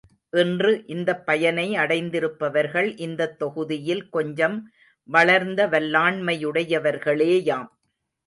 [0.33, 4.71] இன்று இந்தப் பயனை அடைந்திருப்பவர்கள் இந்தத் தொகுதியில் கொஞ்சம்
[5.09, 7.69] வளர்ந்த வல்லாண்மையுடையவர்களேயாம்.